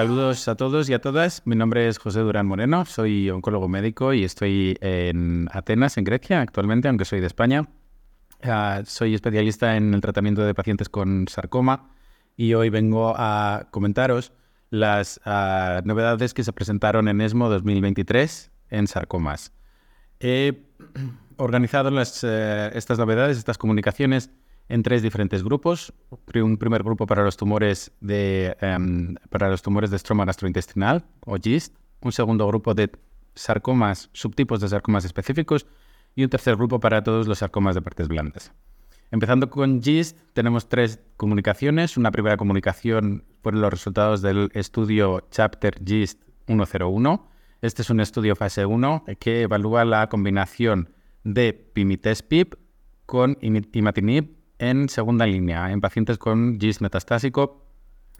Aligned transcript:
Saludos 0.00 0.48
a 0.48 0.54
todos 0.54 0.88
y 0.88 0.94
a 0.94 1.02
todas. 1.02 1.42
Mi 1.44 1.54
nombre 1.54 1.86
es 1.86 1.98
José 1.98 2.20
Durán 2.20 2.46
Moreno, 2.46 2.86
soy 2.86 3.28
oncólogo 3.28 3.68
médico 3.68 4.14
y 4.14 4.24
estoy 4.24 4.78
en 4.80 5.46
Atenas, 5.52 5.98
en 5.98 6.04
Grecia, 6.04 6.40
actualmente, 6.40 6.88
aunque 6.88 7.04
soy 7.04 7.20
de 7.20 7.26
España. 7.26 7.68
Ah, 8.42 8.80
soy 8.86 9.14
especialista 9.14 9.76
en 9.76 9.92
el 9.92 10.00
tratamiento 10.00 10.40
de 10.40 10.54
pacientes 10.54 10.88
con 10.88 11.28
sarcoma 11.28 11.90
y 12.34 12.54
hoy 12.54 12.70
vengo 12.70 13.12
a 13.14 13.68
comentaros 13.72 14.32
las 14.70 15.20
ah, 15.26 15.82
novedades 15.84 16.32
que 16.32 16.44
se 16.44 16.54
presentaron 16.54 17.06
en 17.06 17.20
ESMO 17.20 17.50
2023 17.50 18.52
en 18.70 18.86
sarcomas. 18.86 19.52
He 20.18 20.64
organizado 21.36 21.90
eh, 22.22 22.70
estas 22.72 22.98
novedades, 22.98 23.36
estas 23.36 23.58
comunicaciones 23.58 24.30
en 24.70 24.82
tres 24.82 25.02
diferentes 25.02 25.42
grupos. 25.42 25.92
Un 26.34 26.56
primer 26.56 26.82
grupo 26.82 27.06
para 27.06 27.22
los 27.22 27.36
tumores 27.36 27.92
de, 28.00 28.56
em, 28.60 29.16
para 29.28 29.48
los 29.50 29.62
tumores 29.62 29.90
de 29.90 29.96
estroma 29.96 30.24
gastrointestinal 30.24 31.04
o 31.26 31.36
GIST, 31.36 31.76
un 32.00 32.12
segundo 32.12 32.46
grupo 32.46 32.72
de 32.72 32.90
sarcomas, 33.34 34.10
subtipos 34.12 34.60
de 34.60 34.68
sarcomas 34.68 35.04
específicos 35.04 35.66
y 36.14 36.22
un 36.24 36.30
tercer 36.30 36.56
grupo 36.56 36.80
para 36.80 37.02
todos 37.02 37.26
los 37.26 37.38
sarcomas 37.38 37.74
de 37.74 37.82
partes 37.82 38.08
blandas. 38.08 38.52
Empezando 39.10 39.50
con 39.50 39.82
GIST, 39.82 40.16
tenemos 40.32 40.68
tres 40.68 41.00
comunicaciones. 41.16 41.96
Una 41.96 42.12
primera 42.12 42.36
comunicación 42.36 43.24
por 43.42 43.54
los 43.54 43.70
resultados 43.70 44.22
del 44.22 44.50
estudio 44.54 45.26
Chapter 45.32 45.74
GIST 45.84 46.22
101. 46.46 47.28
Este 47.60 47.82
es 47.82 47.90
un 47.90 48.00
estudio 48.00 48.36
fase 48.36 48.64
1 48.64 49.04
que 49.18 49.42
evalúa 49.42 49.84
la 49.84 50.08
combinación 50.08 50.90
de 51.24 51.52
pimitespib 51.52 52.56
con 53.04 53.36
imatinib 53.40 54.39
en 54.60 54.88
segunda 54.88 55.26
línea, 55.26 55.72
en 55.72 55.80
pacientes 55.80 56.18
con 56.18 56.60
GIST 56.60 56.82
metastásico 56.82 57.66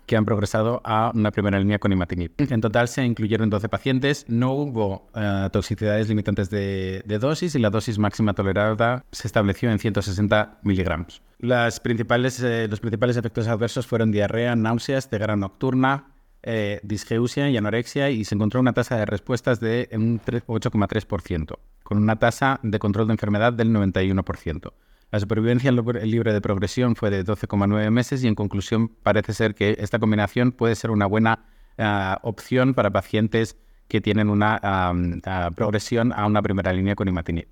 que 0.07 0.17
han 0.17 0.25
progresado 0.25 0.81
a 0.83 1.13
una 1.15 1.31
primera 1.31 1.61
línea 1.61 1.79
con 1.79 1.93
imatinib. 1.93 2.33
En 2.39 2.61
total 2.61 2.89
se 2.89 3.05
incluyeron 3.05 3.49
12 3.49 3.69
pacientes, 3.69 4.25
no 4.27 4.53
hubo 4.55 5.09
eh, 5.15 5.49
toxicidades 5.53 6.09
limitantes 6.09 6.51
de, 6.51 7.05
dosis 7.21 7.55
y 7.55 7.61
la 7.61 7.71
dosis 7.71 7.99
máxima 7.99 8.35
tolerada 8.35 9.05
se 9.13 9.29
estableció 9.29 9.71
en 9.71 9.79
160 9.79 10.59
miligramos. 10.63 11.23
Las 11.39 11.79
principales, 11.79 12.43
eh, 12.43 12.67
los 12.69 12.81
principales 12.81 13.19
efectos 13.19 13.47
adversos 13.47 13.87
fueron 13.87 14.11
diarrea, 14.11 14.57
náuseas, 14.57 15.09
ceguera 15.09 15.37
nocturna, 15.37 16.07
eh, 16.43 16.81
disgeusia 16.83 17.49
y 17.51 17.57
anorexia 17.57 18.11
y 18.11 18.25
se 18.25 18.35
encontró 18.35 18.61
una 18.61 18.73
tasa 18.73 18.97
de 18.97 19.07
respuestas 19.07 19.61
de 19.61 19.91
un 19.93 20.21
8,3%, 20.21 21.59
con 21.85 21.99
una 21.99 22.17
tasa 22.17 22.59
de 22.65 22.79
control 22.81 23.07
de 23.07 23.13
enfermedad 23.13 23.53
del 23.53 23.71
91%. 23.71 24.73
La 25.11 25.19
supervivencia 25.19 25.73
libre 25.73 26.33
de 26.33 26.41
progresión 26.41 26.95
fue 26.95 27.11
de 27.11 27.25
12,9 27.25 27.91
meses 27.91 28.23
y 28.23 28.29
en 28.29 28.37
conclusión 28.37 28.89
parece 29.03 29.33
ser 29.33 29.57
que 29.57 29.77
esta 29.81 29.99
combinación 29.99 30.53
puede 30.53 30.77
ser 30.77 30.93
una 30.93 31.07
buena 31.07 31.47
ah, 31.79 32.21
opción 32.23 32.75
para 32.75 32.91
pacientes 32.91 33.57
que 33.89 34.01
tienen 34.01 34.31
una 34.31 34.61
ah, 34.63 35.51
progresión 35.57 36.13
a 36.13 36.27
una 36.27 36.43
primera 36.43 36.73
línea 36.73 36.95
con 36.95 37.09
imatinib. 37.09 37.49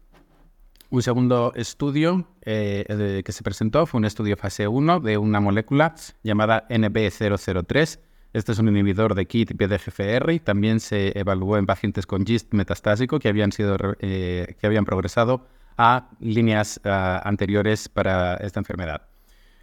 Un 0.90 1.02
segundo 1.02 1.52
estudio 1.56 2.28
eh, 2.42 3.22
que 3.24 3.32
se 3.32 3.42
presentó 3.42 3.86
fue 3.86 3.98
un 3.98 4.04
estudio 4.04 4.36
fase 4.36 4.68
1 4.68 5.00
de 5.00 5.18
una 5.18 5.40
molécula 5.40 5.96
llamada 6.22 6.66
NB003. 6.68 7.98
Este 8.32 8.52
es 8.52 8.58
un 8.58 8.68
inhibidor 8.68 9.14
de 9.14 9.26
KIT 9.26 9.50
y 9.50 9.54
PDGFR 9.54 10.38
también 10.44 10.78
se 10.78 11.18
evaluó 11.18 11.58
en 11.58 11.66
pacientes 11.66 12.06
con 12.06 12.24
GIST 12.24 12.54
metastásico 12.54 13.18
que 13.18 13.28
habían, 13.28 13.50
sido, 13.52 13.76
eh, 13.98 14.54
que 14.60 14.66
habían 14.66 14.84
progresado 14.84 15.46
a 15.78 16.10
líneas 16.20 16.80
ah, 16.84 17.22
anteriores 17.24 17.88
para 17.88 18.34
esta 18.34 18.60
enfermedad. 18.60 19.02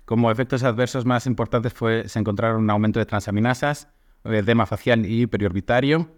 Como 0.06 0.32
efectos 0.32 0.64
adversos 0.64 1.06
más 1.06 1.28
importantes 1.28 1.74
fue, 1.74 2.08
se 2.08 2.20
encontraron 2.20 2.64
un 2.64 2.70
aumento 2.70 3.00
de 3.00 3.06
transaminasas, 3.06 3.90
edema 4.24 4.66
facial 4.66 5.06
y 5.06 5.28
periorbitario, 5.28 6.10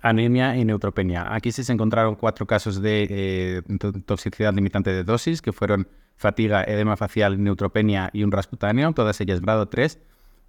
anemia 0.00 0.56
y 0.56 0.64
neutropenia. 0.64 1.34
Aquí 1.34 1.50
sí 1.52 1.64
se 1.64 1.72
encontraron 1.72 2.14
cuatro 2.14 2.46
casos 2.46 2.80
de 2.80 3.06
eh, 3.10 3.62
toxicidad 4.06 4.54
limitante 4.54 4.90
de 4.90 5.02
dosis, 5.02 5.42
que 5.42 5.52
fueron 5.52 5.88
fatiga, 6.16 6.62
edema 6.64 6.96
facial, 6.96 7.42
neutropenia 7.42 8.10
y 8.12 8.22
un 8.22 8.32
rascutáneo, 8.32 8.92
todas 8.92 9.20
ellas 9.20 9.40
grado 9.40 9.68
3 9.68 9.98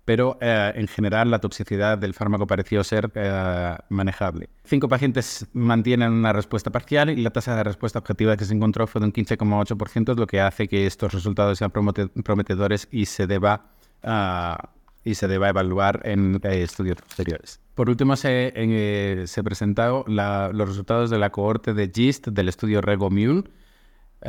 pero 0.07 0.38
eh, 0.40 0.72
en 0.73 0.88
general 0.88 1.29
la 1.29 1.40
toxicidad 1.40 1.97
del 1.97 2.13
fármaco 2.13 2.47
pareció 2.47 2.81
ser 2.85 3.12
eh, 3.13 3.75
manejable. 3.90 4.47
Cinco 4.63 4.88
pacientes 4.88 5.45
mantienen 5.51 6.13
una 6.13 6.31
respuesta 6.31 6.69
parcial 6.72 7.09
y 7.09 7.18
la 7.18 7.31
tasa 7.31 7.57
de 7.57 7.63
respuesta 7.66 8.00
objetiva 8.00 8.38
que 8.38 8.45
se 8.45 8.53
encontró 8.53 8.88
fue 8.88 9.01
de 9.01 9.07
un 9.07 9.12
15,8%, 9.12 10.16
lo 10.16 10.25
que 10.25 10.40
hace 10.40 10.69
que 10.69 10.85
estos 10.85 11.13
resultados 11.13 11.57
sean 11.57 11.72
prometedores 11.72 12.88
y 12.90 13.06
se 13.06 13.28
deba, 13.28 13.66
ah, 14.01 14.69
y 15.03 15.16
se 15.16 15.28
deba 15.28 15.50
evaluar 15.50 16.00
en 16.06 16.39
eh, 16.41 16.63
estudios 16.63 17.00
posteriores. 17.01 17.59
Por 17.75 17.89
último, 17.89 18.16
se, 18.16 19.25
se 19.28 19.44
presentaron 19.44 20.06
los 20.07 20.69
resultados 20.69 21.09
de 21.09 21.19
la 21.19 21.31
cohorte 21.31 21.74
de 21.74 21.91
GIST 21.94 22.29
del 22.29 22.47
estudio 22.47 22.79
REGO-MULE, 22.79 23.44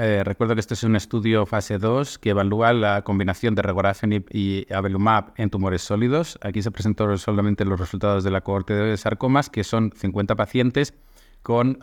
eh, 0.00 0.22
recuerdo 0.22 0.54
que 0.54 0.60
este 0.60 0.75
es 0.75 0.84
un 0.84 0.94
estudio 0.94 1.44
fase 1.44 1.78
2 1.78 2.19
que 2.19 2.31
evalúa 2.31 2.72
la 2.72 3.03
combinación 3.03 3.54
de 3.54 3.62
regorafenib 3.62 4.26
y 4.31 4.72
avelumab 4.72 5.32
en 5.36 5.50
tumores 5.50 5.82
sólidos. 5.82 6.38
Aquí 6.42 6.62
se 6.62 6.70
presentaron 6.70 7.19
solamente 7.19 7.64
los 7.64 7.81
resultados 7.81 8.22
de 8.22 8.31
la 8.31 8.42
cohorte 8.42 8.75
de 8.75 8.97
sarcomas, 8.97 9.50
que 9.50 9.64
son 9.64 9.92
50 9.94 10.36
pacientes 10.36 10.94
con 11.42 11.78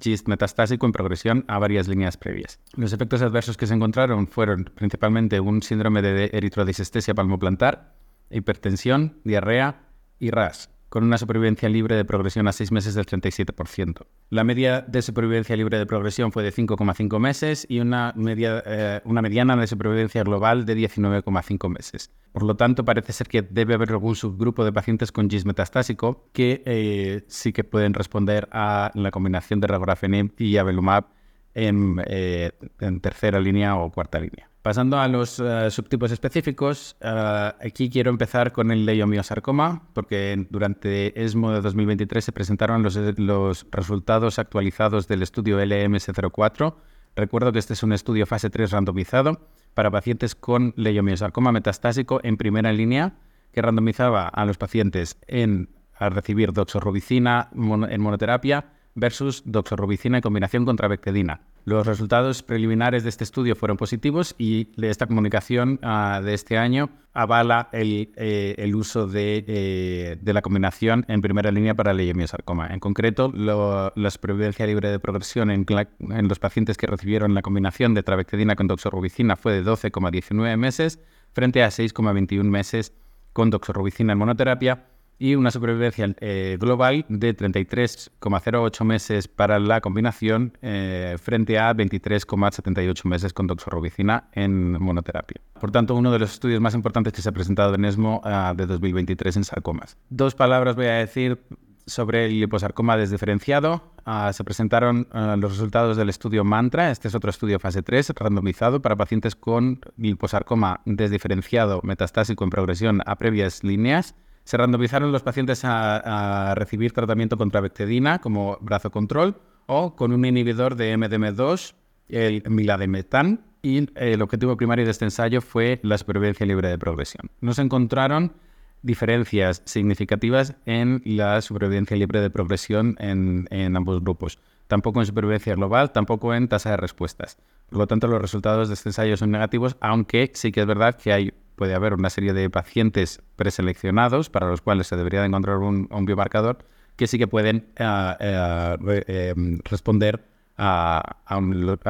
GIST 0.00 0.28
metastásico 0.28 0.86
en 0.86 0.92
progresión 0.92 1.44
a 1.48 1.58
varias 1.58 1.88
líneas 1.88 2.16
previas. 2.16 2.60
Los 2.76 2.92
efectos 2.92 3.22
adversos 3.22 3.56
que 3.56 3.66
se 3.66 3.74
encontraron 3.74 4.26
fueron 4.26 4.70
principalmente 4.74 5.40
un 5.40 5.62
síndrome 5.62 6.02
de 6.02 6.30
eritrodisestesia 6.32 7.14
palmoplantar, 7.14 7.94
hipertensión, 8.30 9.20
diarrea 9.24 9.88
y 10.18 10.30
RAS 10.30 10.73
con 10.94 11.02
una 11.02 11.18
supervivencia 11.18 11.68
libre 11.68 11.96
de 11.96 12.04
progresión 12.04 12.46
a 12.46 12.52
seis 12.52 12.70
meses 12.70 12.94
del 12.94 13.04
37%. 13.04 14.06
La 14.30 14.44
media 14.44 14.80
de 14.80 15.02
supervivencia 15.02 15.56
libre 15.56 15.76
de 15.76 15.86
progresión 15.86 16.30
fue 16.30 16.44
de 16.44 16.52
5,5 16.52 17.18
meses 17.18 17.66
y 17.68 17.80
una, 17.80 18.12
media, 18.14 18.62
eh, 18.64 19.00
una 19.04 19.20
mediana 19.20 19.56
de 19.56 19.66
supervivencia 19.66 20.22
global 20.22 20.64
de 20.64 20.76
19,5 20.76 21.68
meses. 21.68 22.12
Por 22.30 22.44
lo 22.44 22.54
tanto, 22.54 22.84
parece 22.84 23.12
ser 23.12 23.26
que 23.26 23.42
debe 23.42 23.74
haber 23.74 23.90
algún 23.90 24.14
subgrupo 24.14 24.64
de 24.64 24.72
pacientes 24.72 25.10
con 25.10 25.28
GIS 25.28 25.44
metastásico 25.46 26.30
que 26.32 26.62
eh, 26.64 27.24
sí 27.26 27.52
que 27.52 27.64
pueden 27.64 27.92
responder 27.92 28.48
a 28.52 28.92
la 28.94 29.10
combinación 29.10 29.58
de 29.58 29.66
regorafenib 29.66 30.32
y 30.38 30.58
avelumab 30.58 31.06
en, 31.54 32.02
eh, 32.06 32.52
en 32.80 33.00
tercera 33.00 33.40
línea 33.40 33.76
o 33.76 33.90
cuarta 33.90 34.18
línea. 34.18 34.50
Pasando 34.64 34.98
a 34.98 35.08
los 35.08 35.40
eh, 35.40 35.70
subtipos 35.70 36.10
específicos, 36.10 36.96
eh, 37.00 37.52
aquí 37.60 37.90
quiero 37.90 38.08
empezar 38.08 38.52
con 38.52 38.70
el 38.70 38.86
leiomiosarcoma, 38.86 39.88
porque 39.92 40.46
durante 40.48 41.22
ESMO 41.22 41.52
de 41.52 41.60
2023 41.60 42.24
se 42.24 42.32
presentaron 42.32 42.82
los, 42.82 42.96
los 43.18 43.66
resultados 43.70 44.38
actualizados 44.38 45.06
del 45.06 45.22
estudio 45.22 45.60
LMS04. 45.60 46.74
Recuerdo 47.14 47.52
que 47.52 47.58
este 47.58 47.74
es 47.74 47.82
un 47.82 47.92
estudio 47.92 48.24
fase 48.24 48.48
3 48.48 48.70
randomizado 48.70 49.48
para 49.74 49.90
pacientes 49.90 50.34
con 50.34 50.72
leiomiosarcoma 50.76 51.52
metastásico 51.52 52.20
en 52.22 52.38
primera 52.38 52.72
línea, 52.72 53.16
que 53.52 53.60
randomizaba 53.60 54.28
a 54.28 54.46
los 54.46 54.56
pacientes 54.56 55.18
en 55.26 55.68
a 55.96 56.08
recibir 56.08 56.52
doxorubicina 56.52 57.50
en 57.52 58.00
monoterapia 58.00 58.73
versus 58.94 59.42
doxorubicina 59.44 60.18
en 60.18 60.22
combinación 60.22 60.64
contra 60.64 60.88
bectedina. 60.88 61.40
Los 61.64 61.86
resultados 61.86 62.42
preliminares 62.42 63.02
de 63.04 63.08
este 63.08 63.24
estudio 63.24 63.56
fueron 63.56 63.76
positivos 63.76 64.34
y 64.38 64.68
esta 64.82 65.06
comunicación 65.06 65.80
ah, 65.82 66.20
de 66.22 66.34
este 66.34 66.58
año 66.58 66.90
avala 67.14 67.68
el, 67.72 68.12
eh, 68.16 68.72
uso 68.74 69.08
eh, 69.14 70.18
de, 70.20 70.32
la 70.32 70.42
combinación 70.42 71.04
en 71.08 71.22
primera 71.22 71.50
línea 71.50 71.74
para 71.74 71.94
leiomiosarcoma. 71.94 72.68
En 72.68 72.80
concreto, 72.80 73.32
la 73.34 74.10
supervivencia 74.10 74.66
libre 74.66 74.90
de 74.90 74.98
progresión 74.98 75.50
en, 75.50 75.64
en, 76.10 76.28
los 76.28 76.38
pacientes 76.38 76.76
que 76.76 76.86
recibieron 76.86 77.34
la 77.34 77.42
combinación 77.42 77.94
de 77.94 78.02
trabectedina 78.02 78.56
con 78.56 78.66
doxorubicina 78.66 79.36
fue 79.36 79.52
de 79.54 79.64
12,19 79.64 80.56
meses 80.56 81.00
frente 81.32 81.62
a 81.62 81.68
6,21 81.68 82.44
meses 82.44 82.92
con 83.32 83.50
doxorubicina 83.50 84.12
en 84.12 84.18
monoterapia 84.18 84.84
y 85.18 85.34
una 85.34 85.50
supervivencia 85.50 86.14
eh, 86.20 86.56
global 86.60 87.04
de 87.08 87.36
33,08 87.36 88.84
meses 88.84 89.28
para 89.28 89.58
la 89.58 89.80
combinación 89.80 90.56
eh, 90.62 91.16
frente 91.20 91.58
a 91.58 91.74
23,78 91.74 93.04
meses 93.04 93.32
con 93.32 93.46
doxorubicina 93.46 94.28
en 94.32 94.72
monoterapia. 94.82 95.40
Por 95.60 95.70
tanto, 95.70 95.94
uno 95.94 96.10
de 96.10 96.18
los 96.18 96.32
estudios 96.32 96.60
más 96.60 96.74
importantes 96.74 97.12
que 97.12 97.22
se 97.22 97.28
ha 97.28 97.32
presentado 97.32 97.74
en 97.74 97.84
ESMO 97.84 98.20
ah, 98.24 98.54
de 98.56 98.66
2023 98.66 99.36
en 99.36 99.44
sarcomas. 99.44 99.96
Dos 100.10 100.34
palabras 100.34 100.76
voy 100.76 100.86
a 100.86 100.94
decir 100.94 101.38
sobre 101.86 102.26
el 102.26 102.40
liposarcoma 102.40 102.96
desdiferenciado. 102.96 103.82
Ah, 104.04 104.32
se 104.32 104.44
presentaron 104.44 105.06
ah, 105.12 105.36
los 105.38 105.52
resultados 105.52 105.96
del 105.96 106.08
estudio 106.08 106.44
MANTRA. 106.44 106.90
Este 106.90 107.08
es 107.08 107.14
otro 107.14 107.30
estudio 107.30 107.58
fase 107.58 107.82
3, 107.82 108.10
randomizado 108.16 108.82
para 108.82 108.96
pacientes 108.96 109.34
con 109.36 109.80
liposarcoma 109.96 110.80
desdiferenciado 110.84 111.80
metastásico 111.82 112.44
en 112.44 112.50
progresión 112.50 113.00
a 113.06 113.16
previas 113.16 113.64
líneas 113.64 114.14
se 114.44 114.56
randomizaron 114.56 115.12
los 115.12 115.22
pacientes 115.22 115.62
a, 115.64 116.54
recibir 116.54 116.92
tratamiento 116.92 117.36
contra 117.36 117.60
bectedina 117.60 118.20
como 118.20 118.58
brazo 118.60 118.90
control 118.90 119.36
o 119.66 119.96
con 119.96 120.12
un 120.12 120.24
inhibidor 120.24 120.76
de 120.76 120.96
MDM2, 120.96 121.74
el 122.08 122.42
milademetan, 122.48 123.44
y 123.62 123.88
el 123.94 124.20
objetivo 124.20 124.58
primario 124.58 124.84
de 124.84 124.90
este 124.90 125.06
ensayo 125.06 125.40
fue 125.40 125.80
la 125.82 125.96
supervivencia 125.96 126.44
libre 126.44 126.68
de 126.68 126.76
progresión. 126.76 127.30
No 127.40 127.54
se 127.54 127.62
encontraron 127.62 128.34
diferencias 128.82 129.62
significativas 129.64 130.54
en 130.66 131.00
la 131.06 131.40
supervivencia 131.40 131.96
libre 131.96 132.20
de 132.20 132.28
progresión 132.28 132.96
en 133.00 133.76
ambos 133.76 134.02
grupos. 134.02 134.38
Tampoco 134.66 135.00
en 135.00 135.06
supervivencia 135.06 135.54
global, 135.54 135.92
tampoco 135.92 136.34
en 136.34 136.48
tasa 136.48 136.70
de 136.70 136.76
respuestas. 136.76 137.38
Por 137.68 137.78
lo 137.78 137.86
tanto, 137.86 138.06
los 138.06 138.20
resultados 138.20 138.68
de 138.68 138.74
este 138.74 138.88
ensayo 138.90 139.16
son 139.16 139.30
negativos, 139.30 139.76
aunque 139.80 140.30
sí 140.34 140.52
que 140.52 140.60
es 140.60 140.66
verdad 140.66 140.96
que 140.96 141.12
hay, 141.12 141.34
puede 141.56 141.74
haber 141.74 141.94
una 141.94 142.10
serie 142.10 142.32
de 142.32 142.50
pacientes 142.50 143.22
preseleccionados 143.36 144.30
para 144.30 144.48
los 144.48 144.60
cuales 144.60 144.86
se 144.86 144.96
debería 144.96 145.20
de 145.20 145.26
encontrar 145.26 145.58
un, 145.58 145.88
biomarcador 146.04 146.58
que 146.96 147.06
sí 147.06 147.18
que 147.18 147.26
pueden 147.26 147.68
eh, 147.76 148.76
eh, 148.80 149.32
em, 149.36 149.58
responder 149.64 150.24
a, 150.56 151.16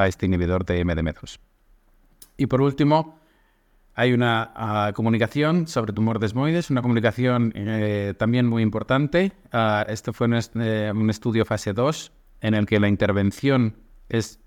este 0.06 0.26
inhibidor 0.26 0.64
de 0.64 0.84
MDM2. 0.84 1.38
Y 2.36 2.46
por 2.46 2.62
último, 2.62 3.20
hay 3.94 4.12
una 4.12 4.52
ah, 4.54 4.92
comunicación 4.94 5.68
sobre 5.68 5.92
tumor 5.92 6.18
desmoides, 6.18 6.70
una 6.70 6.82
comunicación 6.82 7.52
eh, 7.54 8.14
también 8.18 8.46
muy 8.46 8.62
importante. 8.62 9.32
Este 9.88 10.12
fue 10.12 10.26
un, 10.26 11.10
estudio 11.10 11.44
fase 11.44 11.72
2 11.72 12.12
en 12.40 12.54
el 12.54 12.66
que 12.66 12.80
la 12.80 12.88
intervención 12.88 13.76
es 14.08 14.40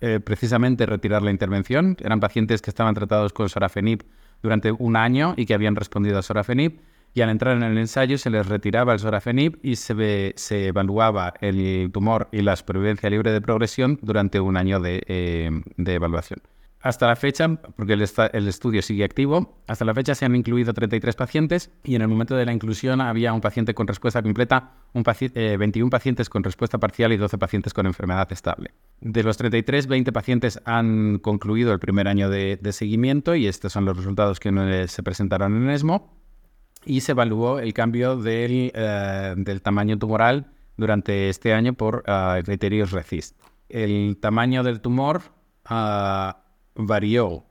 eh, 0.00 0.20
precisamente 0.20 0.86
retirar 0.86 1.22
la 1.22 1.32
intervención. 1.32 1.96
Eran 2.00 2.20
pacientes 2.20 2.62
que 2.62 2.70
estaban 2.70 2.94
tratados 2.94 3.32
con 3.32 3.48
sorafenib 3.48 4.04
durante 4.42 4.72
un 4.72 4.96
año 4.96 5.34
y 5.36 5.46
que 5.46 5.54
habían 5.54 5.76
respondido 5.76 6.18
a 6.18 6.22
sorafenib. 6.22 6.80
Y 7.14 7.22
al 7.22 7.30
entrar 7.30 7.56
en 7.56 7.62
el 7.62 7.78
ensayo 7.78 8.18
se 8.18 8.30
les 8.30 8.46
retiraba 8.46 8.92
el 8.92 8.98
sorafenib 8.98 9.58
y 9.62 9.76
se, 9.76 10.34
se 10.36 10.66
evaluaba 10.66 11.34
el 11.40 11.90
tumor 11.92 12.28
y 12.32 12.42
la 12.42 12.54
supervivencia 12.54 13.10
libre 13.10 13.32
de 13.32 13.40
progresión 13.40 13.98
durante 14.02 14.40
un 14.40 14.56
año 14.56 14.78
de 14.78 15.02
eh, 15.06 15.50
evaluación. 15.78 16.40
Hasta 16.80 17.08
la 17.08 17.16
fecha, 17.16 17.48
porque 17.48 17.94
el, 17.94 18.02
estudio 18.02 18.82
sigue 18.82 19.02
activo, 19.02 19.58
hasta 19.66 19.84
la 19.84 19.94
fecha 19.94 20.14
se 20.14 20.24
han 20.24 20.36
incluido 20.36 20.72
33 20.72 21.16
pacientes 21.16 21.72
y 21.82 21.96
en 21.96 22.02
el 22.02 22.08
momento 22.08 22.36
de 22.36 22.46
la 22.46 22.52
inclusión 22.52 23.00
había 23.00 23.32
un 23.32 23.40
paciente 23.40 23.74
con 23.74 23.88
respuesta 23.88 24.22
completa, 24.22 24.74
un 24.92 25.02
21 25.02 25.88
eh, 25.88 25.90
pacientes 25.90 26.30
con 26.30 26.44
respuesta 26.44 26.78
parcial 26.78 27.12
y 27.12 27.16
12 27.16 27.36
pacientes 27.36 27.74
con 27.74 27.86
enfermedad 27.86 28.30
estable. 28.30 28.74
De 29.00 29.24
los 29.24 29.36
33, 29.36 29.88
20 29.88 30.12
pacientes 30.12 30.60
han 30.64 31.18
concluido 31.18 31.72
el 31.72 31.80
primer 31.80 32.06
año 32.06 32.30
de, 32.30 32.60
seguimiento 32.70 33.34
y 33.34 33.48
estos 33.48 33.72
son 33.72 33.84
los 33.84 33.96
resultados 33.96 34.38
que 34.38 34.86
se 34.86 35.02
presentaron 35.02 35.56
en 35.56 35.70
ESMO. 35.70 36.16
Y 36.84 37.00
se 37.00 37.10
evaluó 37.10 37.58
el 37.58 37.74
cambio 37.74 38.16
del, 38.16 38.70
eh, 38.72 39.60
tamaño 39.62 39.98
tumoral 39.98 40.52
durante 40.76 41.28
este 41.28 41.52
año 41.52 41.72
por 41.72 42.04
ah, 42.06 42.38
criterios 42.44 42.92
RECIST. 42.92 43.36
El 43.68 44.16
tamaño 44.20 44.62
del 44.62 44.80
tumor 44.80 45.22
ah, 45.64 46.44
varió 46.86 47.44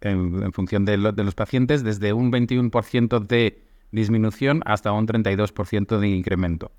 en, 0.00 0.52
función 0.52 0.84
de, 0.84 0.96
los 0.98 1.34
pacientes 1.34 1.84
desde 1.84 2.12
un 2.12 2.32
21% 2.32 3.26
de 3.26 3.62
disminución 3.92 4.62
hasta 4.64 4.92
un 4.92 5.06
32% 5.06 5.98
de 5.98 6.08
incremento. 6.08 6.72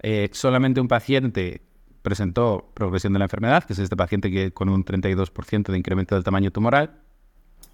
Eh, 0.00 0.28
solamente 0.32 0.80
un 0.80 0.88
paciente 0.88 1.62
presentó 2.02 2.70
progresión 2.74 3.12
de 3.12 3.18
la 3.18 3.26
enfermedad, 3.26 3.64
que 3.64 3.72
es 3.72 3.78
este 3.78 3.96
paciente 3.96 4.30
que 4.30 4.52
con 4.52 4.68
un 4.68 4.84
32% 4.84 5.72
de 5.72 5.78
incremento 5.78 6.14
del 6.14 6.24
tamaño 6.24 6.50
tumoral, 6.50 7.00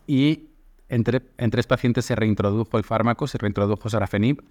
y 0.06 0.50
en, 0.88 1.05
en, 1.38 1.50
tres 1.50 1.66
pacientes 1.66 2.05
se 2.05 2.16
reintrodujo 2.16 2.78
el 2.78 2.84
fármaco, 2.84 3.26
se 3.26 3.38
reintrodujo 3.38 3.88
sorafenib. 3.88 4.43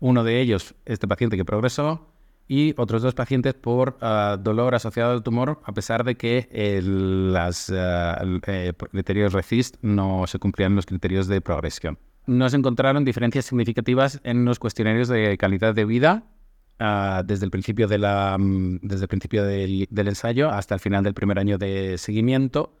Uno 0.00 0.24
de 0.24 0.40
ellos, 0.40 0.74
este 0.84 1.08
paciente 1.08 1.36
que 1.36 1.44
progresó, 1.44 2.06
y 2.48 2.74
otros 2.76 3.02
dos 3.02 3.14
pacientes 3.14 3.54
por 3.54 3.98
ah, 4.00 4.38
dolor 4.40 4.74
asociado 4.74 5.12
al 5.12 5.22
tumor, 5.22 5.60
a 5.64 5.72
pesar 5.72 6.04
de 6.04 6.16
que 6.16 6.48
los 6.82 7.70
ah, 7.70 8.22
eh, 8.46 8.72
criterios 8.90 9.32
RECIST 9.32 9.76
no 9.82 10.26
se 10.26 10.38
cumplían 10.38 10.76
los 10.76 10.86
criterios 10.86 11.26
de 11.26 11.40
progresión. 11.40 11.98
No 12.26 12.48
se 12.48 12.56
encontraron 12.56 13.04
diferencias 13.04 13.46
significativas 13.46 14.20
en 14.24 14.44
los 14.44 14.58
cuestionarios 14.58 15.08
de 15.08 15.36
calidad 15.38 15.74
de 15.74 15.84
vida 15.84 16.24
ah, 16.78 17.22
desde 17.24 17.44
el 17.44 17.50
principio, 17.50 17.88
de 17.88 17.98
la, 17.98 18.36
mm, 18.38 18.80
desde 18.82 19.04
el 19.04 19.08
principio 19.08 19.44
del, 19.44 19.88
ensayo 19.90 20.50
hasta 20.50 20.74
el 20.74 20.80
final 20.80 21.02
del 21.02 21.14
primer 21.14 21.38
año 21.38 21.58
de 21.58 21.98
seguimiento. 21.98 22.78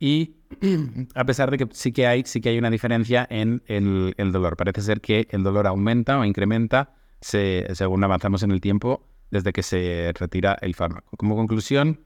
Y 0.00 0.38
a 1.14 1.24
pesar 1.24 1.52
de 1.52 1.58
que 1.58 1.68
sí 1.70 1.92
que 1.92 2.08
hay, 2.08 2.24
sí 2.24 2.40
que 2.40 2.48
hay 2.48 2.58
una 2.58 2.70
diferencia 2.70 3.26
en 3.30 3.62
el, 3.66 4.14
el 4.16 4.32
dolor. 4.32 4.56
Parece 4.56 4.82
ser 4.82 5.00
que 5.00 5.28
el 5.30 5.44
dolor 5.44 5.68
aumenta 5.68 6.18
o 6.18 6.24
incrementa 6.24 6.94
según 7.24 8.04
avanzamos 8.04 8.42
en 8.42 8.50
el 8.50 8.60
tiempo 8.60 9.02
desde 9.30 9.52
que 9.52 9.62
se 9.62 10.12
retira 10.18 10.56
el 10.60 10.74
fármaco. 10.74 11.16
Como 11.16 11.36
conclusión, 11.36 12.00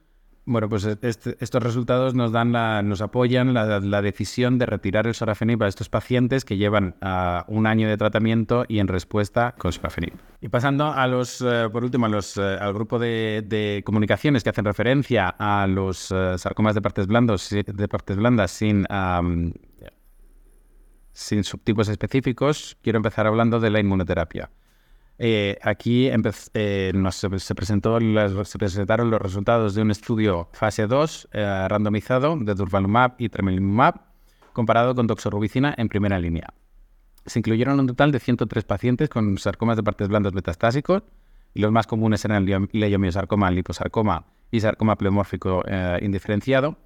bueno, 0.47 0.69
pues 0.71 0.85
este, 0.85 1.37
estos 1.41 1.63
resultados 1.63 2.15
nos 2.15 2.33
dan 2.33 2.53
nos 2.89 3.03
apoyan 3.03 3.53
la, 3.53 4.03
decisión 4.03 4.59
de 4.59 4.65
retirar 4.65 5.07
el 5.07 5.15
sorafenib 5.15 5.63
a 5.63 5.69
estos 5.69 5.91
pacientes 5.91 6.47
que 6.47 6.57
llevan 6.57 6.95
uh, 7.03 7.43
un 7.49 7.67
año 7.67 7.87
de 7.87 7.99
tratamiento 7.99 8.65
y 8.67 8.79
en 8.79 8.89
respuesta 8.89 9.55
con 9.59 9.73
sorafenib. 9.73 10.15
Y 10.41 10.49
pasando 10.49 10.87
a 10.87 11.07
los, 11.07 11.43
uh, 11.43 11.71
por 11.71 11.85
último, 11.85 12.07
a 12.07 12.09
los, 12.09 12.39
uh, 12.39 12.57
al 12.61 12.73
grupo 12.73 12.99
de, 12.99 13.83
comunicaciones 13.85 14.43
que 14.43 14.49
hacen 14.49 14.65
referencia 14.65 15.29
a 15.39 15.67
los 15.67 15.99
sarcomas 16.37 16.75
de 16.75 16.81
partes, 16.81 17.07
blandos, 17.07 17.51
de 17.51 17.89
partes 17.89 18.17
blandas 18.17 18.51
sin 18.51 18.87
subtipos 21.45 21.89
específicos, 21.89 22.79
quiero 22.81 22.97
empezar 22.97 23.27
hablando 23.27 23.61
de 23.61 23.69
la 23.69 23.81
inmunoterapia. 23.81 24.49
Eh, 25.21 25.59
aquí 25.63 26.07
eh, 26.07 26.93
se, 27.11 27.55
presentó, 27.55 27.99
se, 28.45 28.59
presentaron 28.59 29.11
los 29.11 29.21
resultados 29.21 29.75
de 29.75 29.83
un 29.83 29.91
estudio 29.91 30.49
fase 30.53 30.87
2 30.87 31.29
eh, 31.33 31.67
randomizado 31.69 32.37
de 32.37 32.55
durvalumab 32.55 33.17
y 33.19 33.29
tremelimumab 33.29 33.97
comparado 34.53 34.95
con 34.95 35.09
doxorubicina 35.09 35.75
en 35.77 35.89
primera 35.89 36.21
línea. 36.21 36.55
Se 37.27 37.41
incluyeron 37.41 37.81
un 37.81 37.89
total 37.89 38.13
de 38.13 38.21
103 38.21 38.65
pacientes 38.65 39.09
con 39.09 39.39
sarcomas 39.39 39.77
de 39.77 39.83
partes 39.83 40.09
blandas 40.09 40.35
metastásicos 40.35 41.03
y 41.53 41.61
los 41.61 41.73
más 41.73 41.87
comunes 41.89 42.25
eran 42.25 42.47
leiomiosarcoma, 42.73 43.51
liposarcoma 43.51 44.25
y 44.51 44.61
sarcoma 44.61 44.97
pleomórfico 44.97 45.63
indiferenciado. 46.01 46.79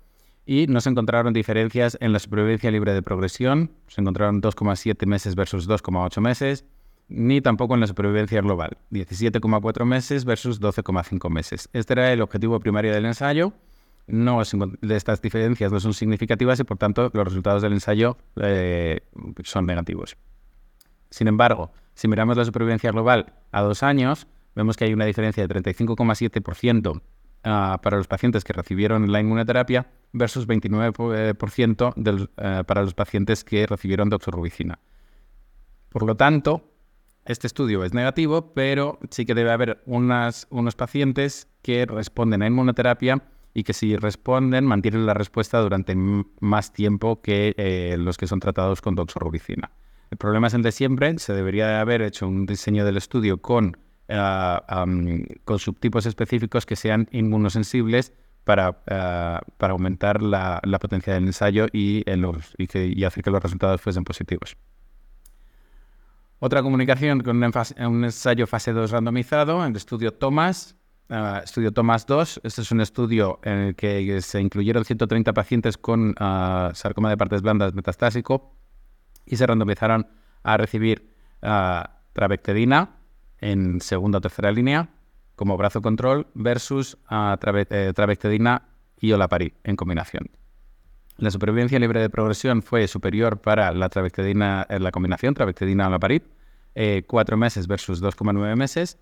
Y 0.44 0.66
no 0.66 0.80
se 0.80 0.90
encontraron 0.90 1.32
diferencias 1.32 1.96
en 2.00 2.12
la 2.12 2.18
supervivencia 2.18 2.70
libre 2.70 2.92
de 2.92 3.02
progresión. 3.02 3.70
Se 3.86 4.00
encontraron 4.00 4.42
2,7 4.42 5.06
meses 5.06 5.36
versus 5.36 5.68
2,8 5.68 6.20
meses 6.20 6.64
ni 7.12 7.42
tampoco 7.42 7.74
en 7.74 7.80
la 7.80 7.86
supervivencia 7.86 8.40
global, 8.40 8.78
17,4 8.90 9.84
meses 9.84 10.24
versus 10.24 10.60
12,5 10.60 11.30
meses. 11.30 11.68
Este 11.74 11.92
era 11.92 12.12
el 12.12 12.22
objetivo 12.22 12.58
primario 12.58 12.92
del 12.92 13.04
ensayo. 13.04 13.52
No 14.06 14.40
estas 14.42 15.22
diferencias 15.22 15.70
no 15.70 15.78
son 15.78 15.94
significativas 15.94 16.58
y 16.58 16.64
por 16.64 16.78
tanto 16.78 17.10
los 17.12 17.24
resultados 17.24 17.62
del 17.62 17.74
ensayo 17.74 18.16
eh, 18.36 19.00
son 19.44 19.66
negativos. 19.66 20.16
Sin 21.10 21.28
embargo, 21.28 21.70
si 21.94 22.08
miramos 22.08 22.36
la 22.36 22.44
supervivencia 22.44 22.90
global 22.90 23.34
a 23.52 23.60
dos 23.60 23.82
años, 23.82 24.26
vemos 24.56 24.76
que 24.76 24.86
hay 24.86 24.94
una 24.94 25.04
diferencia 25.04 25.46
de 25.46 25.54
35,7% 25.54 27.02
ah, 27.44 27.78
para 27.82 27.98
los 27.98 28.08
pacientes 28.08 28.42
que 28.42 28.54
recibieron 28.54 29.12
la 29.12 29.20
inmunoterapia 29.20 29.86
versus 30.12 30.48
29% 30.48 31.94
eh, 32.38 32.64
para 32.64 32.82
los 32.82 32.94
pacientes 32.94 33.44
que 33.44 33.66
recibieron 33.66 34.08
doxorubicina. 34.08 34.78
Por 35.90 36.04
lo 36.04 36.16
tanto, 36.16 36.71
este 37.24 37.46
estudio 37.46 37.84
es 37.84 37.94
negativo, 37.94 38.52
pero 38.52 38.98
sí 39.10 39.24
que 39.24 39.34
debe 39.34 39.50
haber 39.52 39.82
unos 39.86 40.74
pacientes 40.76 41.48
que 41.62 41.86
responden 41.86 42.42
a 42.42 42.46
inmunoterapia 42.46 43.22
y 43.54 43.62
que 43.64 43.72
si 43.72 43.96
responden 43.96 44.64
mantienen 44.64 45.06
la 45.06 45.14
respuesta 45.14 45.60
durante 45.60 45.94
más 45.94 46.72
tiempo 46.72 47.20
que 47.20 47.54
eh, 47.56 47.96
los 47.98 48.16
que 48.16 48.26
son 48.26 48.40
tratados 48.40 48.80
con 48.80 48.94
doxorubicina. 48.94 49.70
El 50.10 50.18
problema 50.18 50.48
es 50.48 50.54
el 50.54 50.62
de 50.62 50.72
siempre, 50.72 51.18
se 51.18 51.32
debería 51.32 51.80
haber 51.80 52.02
hecho 52.02 52.26
un 52.26 52.44
diseño 52.44 52.84
del 52.84 52.96
estudio 52.96 53.40
con, 53.40 53.76
eh, 54.08 54.58
con 55.44 55.58
subtipos 55.58 56.06
específicos 56.06 56.66
que 56.66 56.76
sean 56.76 57.08
inmunosensibles 57.12 58.12
para, 58.44 58.82
eh, 58.86 59.38
para 59.58 59.72
aumentar 59.72 60.22
la, 60.22 60.60
potencia 60.80 61.14
del 61.14 61.24
ensayo 61.24 61.66
y 61.72 62.04
hacer 63.04 63.22
que 63.22 63.30
los 63.30 63.42
resultados 63.42 63.80
fuesen 63.80 64.04
positivos. 64.04 64.56
Otra 66.44 66.60
comunicación 66.60 67.20
con 67.20 67.40
un, 67.40 68.04
ensayo 68.04 68.48
fase 68.48 68.72
2 68.72 68.90
randomizado, 68.90 69.64
el 69.64 69.76
estudio 69.76 70.12
Thomas, 70.12 70.74
uh, 71.08 71.36
estudio 71.44 71.70
Thomas 71.70 72.04
2. 72.04 72.40
Este 72.42 72.62
es 72.62 72.72
un 72.72 72.80
estudio 72.80 73.38
en 73.44 73.58
el 73.58 73.76
que 73.76 74.20
se 74.22 74.40
incluyeron 74.40 74.84
130 74.84 75.32
pacientes 75.34 75.78
con 75.78 76.08
uh, 76.10 76.74
sarcoma 76.74 77.10
de 77.10 77.16
partes 77.16 77.42
blandas 77.42 77.74
metastásico 77.74 78.56
y 79.24 79.36
se 79.36 79.46
randomizaron 79.46 80.08
a 80.42 80.56
recibir 80.56 81.14
uh, 81.42 81.84
en 83.38 83.80
segunda 83.80 84.18
o 84.18 84.20
tercera 84.20 84.50
línea 84.50 84.88
como 85.36 85.56
brazo 85.56 85.80
control 85.80 86.26
versus 86.34 86.98
eh, 87.08 87.92
trabectedina 87.94 88.68
y 88.98 89.12
olaparib 89.12 89.54
en 89.62 89.76
combinación. 89.76 90.41
La 91.18 91.30
supervivencia 91.30 91.78
libre 91.78 92.00
de 92.00 92.10
progresión 92.10 92.62
fue 92.62 92.88
superior 92.88 93.40
para 93.40 93.72
la 93.72 93.88
trabectedina 93.88 94.66
en 94.68 94.82
la 94.82 94.90
combinación, 94.90 95.34
trabectedina 95.34 95.88
la 95.90 95.98
parid, 95.98 96.22
eh, 96.74 97.04
4 97.06 97.36
meses 97.36 97.66
versus 97.66 98.00
2,9 98.00 98.56
meses. 98.56 98.98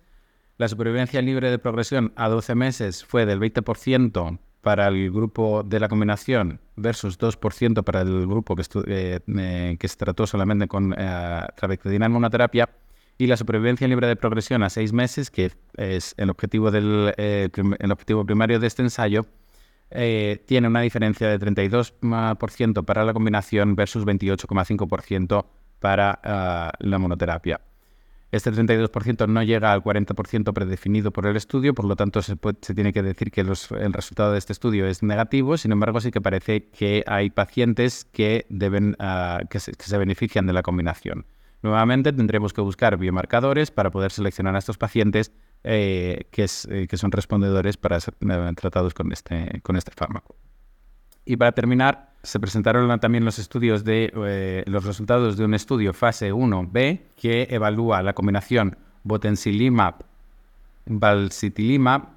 La 0.57 0.67
supervivencia 0.67 1.21
libre 1.21 1.49
de 1.49 1.57
progresión 1.57 2.13
a 2.15 2.29
12 2.29 2.55
meses 2.55 3.03
fue 3.05 3.25
del 3.25 3.39
20% 3.39 4.39
para 4.61 4.87
el 4.87 5.11
grupo 5.11 5.63
de 5.63 5.79
la 5.79 5.89
combinación 5.89 6.59
versus 6.75 7.17
2% 7.17 7.83
para 7.83 8.01
el 8.01 8.27
grupo 8.27 8.55
que, 8.55 8.63
eh, 8.87 9.77
que 9.79 9.87
se 9.87 9.95
trató 9.95 10.27
solamente 10.27 10.67
con 10.67 10.93
eh, 10.97 11.47
en 11.83 12.11
monoterapia. 12.11 12.69
Y 13.17 13.27
la 13.27 13.37
supervivencia 13.37 13.87
libre 13.87 14.07
de 14.07 14.15
progresión 14.15 14.63
a 14.63 14.69
seis 14.69 14.93
meses, 14.93 15.29
que 15.29 15.51
es 15.77 16.15
el 16.17 16.29
objetivo, 16.29 16.71
del, 16.71 17.13
eh, 17.17 17.49
el 17.79 17.91
objetivo 17.91 18.25
primario 18.25 18.59
de 18.59 18.65
este 18.65 18.81
ensayo, 18.81 19.27
tiene 19.91 20.67
una 20.67 20.81
diferencia 20.81 21.27
de 21.27 21.39
32% 21.39 22.85
para 22.85 23.05
la 23.05 23.13
combinación 23.13 23.75
versus 23.75 24.05
28,5% 24.05 25.45
para 25.79 26.19
ah, 26.23 26.71
la 26.79 26.97
monoterapia. 26.99 27.59
Este 28.31 28.49
32% 28.49 29.27
no 29.27 29.43
llega 29.43 29.73
al 29.73 29.83
40% 29.83 30.53
predefinido 30.53 31.11
por 31.11 31.25
el 31.25 31.35
estudio, 31.35 31.73
por 31.73 31.83
lo 31.83 31.97
tanto 31.97 32.21
se, 32.21 32.37
tiene 32.73 32.93
que 32.93 33.03
decir 33.03 33.29
que 33.29 33.41
el 33.41 33.93
resultado 33.93 34.31
de 34.31 34.37
este 34.37 34.53
estudio 34.53 34.87
es 34.87 35.03
negativo. 35.03 35.57
Sin 35.57 35.73
embargo, 35.73 35.99
sí 35.99 36.11
que 36.11 36.21
parece 36.21 36.69
que 36.69 37.03
hay 37.07 37.29
pacientes 37.29 38.05
que, 38.05 38.45
deben, 38.47 38.95
ah, 38.99 39.41
que, 39.49 39.59
se, 39.59 39.97
benefician 39.97 40.47
de 40.47 40.53
la 40.53 40.61
combinación. 40.61 41.25
Nuevamente 41.61 42.13
tendremos 42.13 42.53
que 42.53 42.61
buscar 42.61 42.97
biomarcadores 42.97 43.69
para 43.69 43.91
poder 43.91 44.11
seleccionar 44.11 44.55
a 44.55 44.59
estos 44.59 44.77
pacientes 44.77 45.33
eh, 45.63 46.27
que, 46.31 46.47
eh, 46.69 46.87
que, 46.87 46.97
son 46.97 47.11
respondedores 47.11 47.77
para 47.77 47.99
ser 47.99 48.15
eh, 48.19 48.51
tratados 48.55 48.93
con 48.93 49.11
este, 49.11 49.61
con 49.61 49.75
este 49.75 49.91
fármaco. 49.91 50.35
Y 51.23 51.37
para 51.37 51.51
terminar, 51.51 52.13
se 52.23 52.39
presentaron 52.39 52.99
también 52.99 53.25
los 53.25 53.37
estudios 53.37 53.83
de 53.83 54.63
los 54.65 54.85
resultados 54.85 55.37
de 55.37 55.45
un 55.45 55.53
estudio 55.53 55.93
fase 55.93 56.33
1B 56.33 57.01
que 57.15 57.47
evalúa 57.49 58.01
la 58.01 58.13
combinación 58.13 58.77
botensilimab 59.03 60.03
balsitilimab 60.85 62.09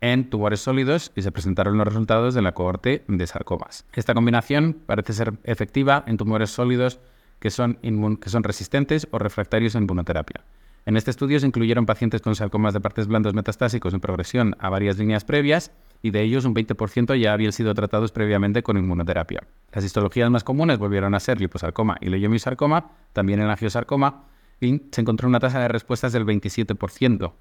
en 0.00 0.30
tumores 0.30 0.60
sólidos 0.60 1.12
y 1.16 1.22
se 1.22 1.32
presentaron 1.32 1.76
los 1.76 1.86
resultados 1.86 2.34
de 2.34 2.42
la 2.42 2.52
cohorte 2.52 3.04
de 3.06 3.26
sarcomas. 3.26 3.84
Esta 3.92 4.14
combinación 4.14 4.76
parece 4.86 5.12
ser 5.12 5.34
efectiva 5.44 6.04
en 6.06 6.16
tumores 6.16 6.50
sólidos 6.50 7.00
que 7.40 7.50
son, 7.50 7.74
que 8.20 8.30
son 8.30 8.44
resistentes 8.44 9.08
o 9.10 9.18
refractarios 9.18 9.76
a 9.76 9.78
inmunoterapia. 9.78 10.42
En 10.88 10.96
este 10.96 11.10
estudio 11.10 11.38
se 11.38 11.46
incluyeron 11.46 11.84
pacientes 11.84 12.22
con 12.22 12.34
sarcomas 12.34 12.72
de 12.72 12.80
partes 12.80 13.08
blandas 13.08 13.34
metastásicos 13.34 13.92
en 13.92 14.00
progresión 14.00 14.56
a 14.58 14.70
varias 14.70 14.96
líneas 14.96 15.22
previas 15.22 15.70
y 16.00 16.12
de 16.12 16.22
ellos 16.22 16.46
un 16.46 16.54
20% 16.54 17.14
ya 17.20 17.34
habían 17.34 17.52
sido 17.52 17.74
tratados 17.74 18.10
previamente 18.10 18.62
con 18.62 18.78
inmunoterapia. 18.78 19.42
Las 19.70 19.84
histologías 19.84 20.30
más 20.30 20.44
comunes 20.44 20.78
volvieron 20.78 21.14
a 21.14 21.20
ser 21.20 21.42
liposarcoma 21.42 21.98
y 22.00 22.08
leiomisarcoma, 22.08 22.92
también 23.12 23.38
el 23.40 23.50
angiosarcoma, 23.50 24.24
y 24.62 24.80
se 24.90 25.02
encontró 25.02 25.28
una 25.28 25.40
tasa 25.40 25.60
de 25.60 25.68
respuestas 25.68 26.14
del 26.14 26.24
27% 26.24 27.32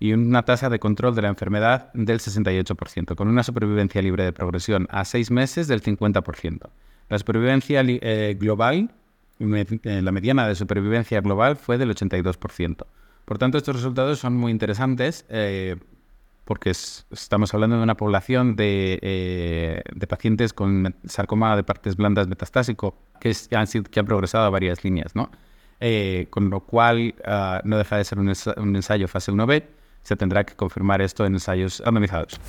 y 0.00 0.12
una 0.12 0.42
tasa 0.44 0.68
de 0.68 0.80
control 0.80 1.14
de 1.14 1.22
la 1.22 1.28
enfermedad 1.28 1.92
del 1.94 2.18
68%, 2.18 3.14
con 3.14 3.28
una 3.28 3.44
supervivencia 3.44 4.02
libre 4.02 4.24
de 4.24 4.32
progresión 4.32 4.88
a 4.90 5.04
seis 5.04 5.30
meses 5.30 5.68
del 5.68 5.80
50%. 5.80 6.70
La 7.08 7.18
supervivencia 7.20 7.84
eh, 7.86 8.36
global, 8.36 8.90
eh, 9.38 10.02
la 10.02 10.10
mediana 10.10 10.48
de 10.48 10.56
supervivencia 10.56 11.20
global 11.20 11.54
fue 11.54 11.78
del 11.78 11.94
82%. 11.94 12.84
Por 13.26 13.38
tanto, 13.38 13.58
estos 13.58 13.74
resultados 13.74 14.20
son 14.20 14.36
muy 14.36 14.52
interesantes 14.52 15.26
eh, 15.28 15.76
porque 16.44 16.70
estamos 16.70 17.52
hablando 17.52 17.76
de 17.76 17.82
una 17.82 17.96
población 17.96 18.54
eh, 18.56 19.82
de, 19.92 20.06
pacientes 20.06 20.52
con 20.52 20.94
sarcoma 21.04 21.56
de 21.56 21.64
partes 21.64 21.96
blandas 21.96 22.28
metastásico 22.28 22.96
que, 23.20 23.34
han, 23.50 23.66
que 23.66 24.00
han 24.00 24.06
progresado 24.06 24.44
a 24.44 24.50
varias 24.50 24.84
líneas, 24.84 25.16
¿no? 25.16 25.30
Eh, 25.80 26.28
con 26.30 26.48
lo 26.50 26.60
cual 26.60 27.16
ah, 27.24 27.60
no 27.64 27.76
deja 27.76 27.96
de 27.96 28.04
ser 28.04 28.20
un, 28.20 28.28
ensayo 28.28 29.08
fase 29.08 29.32
1B, 29.32 29.64
se 30.02 30.14
tendrá 30.14 30.44
que 30.44 30.54
confirmar 30.54 31.02
esto 31.02 31.26
en 31.26 31.34
ensayos 31.34 31.82
randomizados. 31.84 32.40